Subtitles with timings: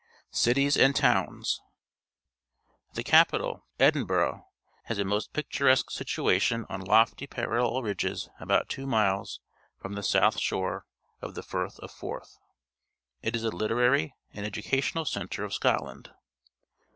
[0.31, 1.61] Cities and Towns.—
[2.95, 4.45] The capital, Edin hurgh,
[4.85, 9.41] has a most picturesque situation on lofty parallel ridges about two miles
[9.79, 10.87] from the south shore
[11.21, 12.39] of the Firth of Forth.
[13.21, 16.09] It is the Uterary and educational centre of Scotland.